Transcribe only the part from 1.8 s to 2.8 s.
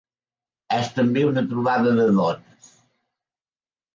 de dones.